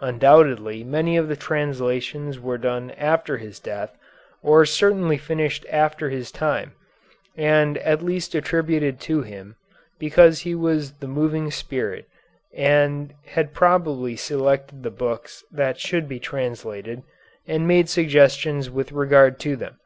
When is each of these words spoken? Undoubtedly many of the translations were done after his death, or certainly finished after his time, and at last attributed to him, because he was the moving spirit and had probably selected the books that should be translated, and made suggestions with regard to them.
Undoubtedly 0.00 0.84
many 0.84 1.16
of 1.16 1.26
the 1.28 1.36
translations 1.36 2.38
were 2.38 2.58
done 2.58 2.90
after 2.98 3.38
his 3.38 3.58
death, 3.58 3.96
or 4.42 4.66
certainly 4.66 5.16
finished 5.16 5.64
after 5.70 6.10
his 6.10 6.30
time, 6.30 6.72
and 7.34 7.78
at 7.78 8.02
last 8.04 8.34
attributed 8.34 9.00
to 9.00 9.22
him, 9.22 9.56
because 9.98 10.40
he 10.40 10.54
was 10.54 10.92
the 10.98 11.08
moving 11.08 11.50
spirit 11.50 12.06
and 12.54 13.14
had 13.24 13.54
probably 13.54 14.16
selected 14.16 14.82
the 14.82 14.90
books 14.90 15.42
that 15.50 15.80
should 15.80 16.06
be 16.06 16.20
translated, 16.20 17.02
and 17.48 17.66
made 17.66 17.88
suggestions 17.88 18.68
with 18.68 18.92
regard 18.92 19.38
to 19.40 19.56
them. 19.56 19.78